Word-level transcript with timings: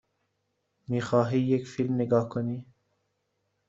می 0.87 1.01
خواهی 1.01 1.39
یک 1.41 1.67
فیلم 1.67 1.95
نگاه 1.95 2.29
کنی؟ 2.29 2.65